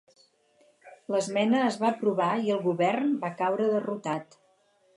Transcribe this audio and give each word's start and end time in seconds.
L'esmena 1.15 1.59
es 1.67 1.77
va 1.85 1.91
aprovar 1.91 2.31
i 2.47 2.51
el 2.55 2.63
govern 2.65 3.15
va 3.27 3.33
caure 3.43 3.71
derrotat. 3.77 4.43